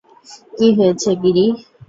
কী 0.57 0.67
হয়েছে, 0.77 1.09
গিরি? 1.21 1.45